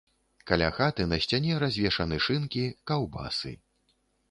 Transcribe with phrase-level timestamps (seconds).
[0.51, 3.57] Каля хаты на сцяне развешаны шынкі, каўбасы.